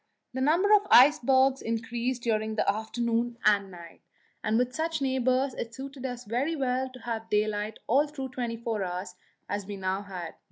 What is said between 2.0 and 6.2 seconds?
during the afternoon and night, and with such neighbours it suited